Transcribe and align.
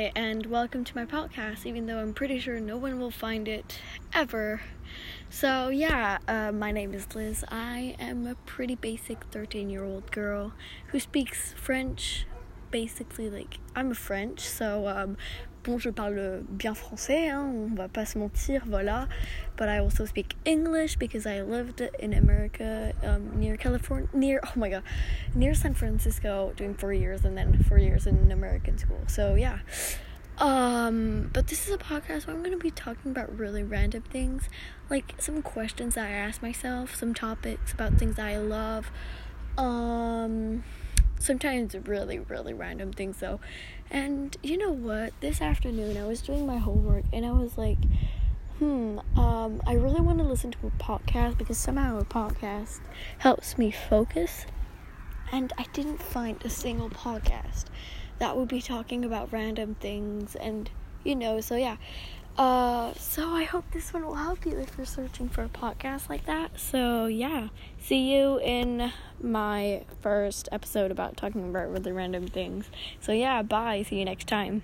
Hi, 0.00 0.12
and 0.16 0.46
welcome 0.46 0.82
to 0.82 0.96
my 0.96 1.04
podcast, 1.04 1.66
even 1.66 1.84
though 1.84 1.98
I'm 1.98 2.14
pretty 2.14 2.38
sure 2.38 2.58
no 2.58 2.78
one 2.78 2.98
will 2.98 3.10
find 3.10 3.46
it 3.46 3.80
ever. 4.14 4.62
So, 5.28 5.68
yeah, 5.68 6.16
uh, 6.26 6.52
my 6.52 6.72
name 6.72 6.94
is 6.94 7.14
Liz. 7.14 7.44
I 7.50 7.96
am 8.00 8.26
a 8.26 8.34
pretty 8.46 8.76
basic 8.76 9.22
13 9.24 9.68
year 9.68 9.84
old 9.84 10.10
girl 10.10 10.54
who 10.86 11.00
speaks 11.00 11.52
French. 11.52 12.24
Basically, 12.70 13.30
like, 13.30 13.58
I'm 13.74 13.94
French, 13.94 14.40
so 14.40 14.86
um, 14.86 15.16
bon, 15.62 15.78
je 15.78 15.90
parle 15.90 16.44
bien 16.48 16.74
français, 16.74 17.28
hein, 17.28 17.42
on 17.42 17.74
va 17.74 17.88
pas 17.88 18.06
se 18.06 18.18
mentir, 18.18 18.60
voilà. 18.66 19.08
But 19.56 19.68
I 19.68 19.78
also 19.78 20.04
speak 20.04 20.36
English 20.44 20.96
because 20.96 21.26
I 21.26 21.42
lived 21.42 21.80
in 21.98 22.14
America 22.14 22.92
um, 23.02 23.38
near 23.38 23.56
California, 23.56 24.08
near, 24.12 24.40
oh 24.44 24.52
my 24.56 24.70
god, 24.70 24.82
near 25.34 25.54
San 25.54 25.74
Francisco 25.74 26.52
doing 26.56 26.74
four 26.74 26.92
years 26.92 27.24
and 27.24 27.36
then 27.36 27.62
four 27.68 27.78
years 27.78 28.06
in 28.06 28.30
American 28.32 28.78
school. 28.78 29.02
So, 29.06 29.34
yeah. 29.34 29.58
Um, 30.38 31.28
but 31.34 31.48
this 31.48 31.68
is 31.68 31.74
a 31.74 31.78
podcast 31.78 32.26
where 32.26 32.34
I'm 32.34 32.42
going 32.42 32.56
to 32.56 32.62
be 32.62 32.70
talking 32.70 33.10
about 33.10 33.36
really 33.36 33.62
random 33.62 34.02
things, 34.02 34.48
like 34.88 35.14
some 35.18 35.42
questions 35.42 35.96
that 35.96 36.06
I 36.06 36.12
ask 36.12 36.40
myself, 36.40 36.94
some 36.94 37.12
topics 37.12 37.74
about 37.74 37.98
things 37.98 38.18
I 38.18 38.38
love. 38.38 38.90
Um, 39.58 40.09
sometimes 41.20 41.74
really 41.86 42.18
really 42.18 42.52
random 42.52 42.92
things 42.92 43.18
though. 43.18 43.38
And 43.90 44.36
you 44.42 44.56
know 44.56 44.72
what? 44.72 45.12
This 45.20 45.40
afternoon 45.40 45.96
i 45.96 46.04
was 46.06 46.20
doing 46.22 46.46
my 46.46 46.58
homework 46.58 47.04
and 47.12 47.24
i 47.24 47.30
was 47.32 47.56
like 47.56 47.78
hmm 48.58 48.98
um, 49.16 49.62
i 49.66 49.72
really 49.72 50.00
want 50.00 50.18
to 50.18 50.24
listen 50.24 50.50
to 50.50 50.66
a 50.66 50.82
podcast 50.82 51.38
because 51.38 51.56
somehow 51.58 51.98
a 51.98 52.04
podcast 52.04 52.80
helps 53.18 53.56
me 53.56 53.70
focus. 53.70 54.46
And 55.32 55.52
i 55.58 55.64
didn't 55.72 56.02
find 56.02 56.42
a 56.44 56.50
single 56.50 56.90
podcast 56.90 57.66
that 58.18 58.36
would 58.36 58.48
be 58.48 58.60
talking 58.60 59.04
about 59.04 59.32
random 59.32 59.76
things 59.76 60.34
and 60.36 60.70
you 61.04 61.14
know 61.14 61.40
so 61.40 61.56
yeah 61.56 61.76
uh, 62.40 62.94
so 62.94 63.34
I 63.34 63.44
hope 63.44 63.70
this 63.70 63.92
one 63.92 64.02
will 64.02 64.14
help 64.14 64.46
you 64.46 64.58
if 64.58 64.70
you're 64.78 64.86
searching 64.86 65.28
for 65.28 65.42
a 65.44 65.48
podcast 65.50 66.08
like 66.08 66.24
that. 66.24 66.58
So 66.58 67.04
yeah, 67.04 67.48
see 67.78 68.14
you 68.14 68.40
in 68.40 68.94
my 69.22 69.84
first 70.00 70.48
episode 70.50 70.90
about 70.90 71.18
talking 71.18 71.50
about 71.50 71.70
really 71.70 71.92
random 71.92 72.26
things. 72.26 72.70
So 72.98 73.12
yeah, 73.12 73.42
bye. 73.42 73.84
See 73.86 73.98
you 73.98 74.06
next 74.06 74.26
time. 74.26 74.62